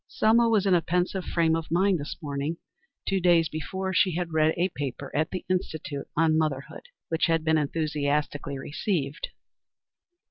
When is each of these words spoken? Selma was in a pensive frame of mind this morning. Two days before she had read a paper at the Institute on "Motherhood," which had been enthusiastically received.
Selma 0.07 0.49
was 0.49 0.65
in 0.65 0.73
a 0.73 0.81
pensive 0.81 1.23
frame 1.23 1.55
of 1.55 1.69
mind 1.69 1.99
this 1.99 2.17
morning. 2.23 2.57
Two 3.07 3.19
days 3.19 3.47
before 3.49 3.93
she 3.93 4.15
had 4.15 4.33
read 4.33 4.51
a 4.57 4.67
paper 4.69 5.15
at 5.15 5.29
the 5.29 5.45
Institute 5.47 6.07
on 6.17 6.39
"Motherhood," 6.39 6.87
which 7.09 7.27
had 7.27 7.43
been 7.43 7.59
enthusiastically 7.59 8.57
received. 8.57 9.27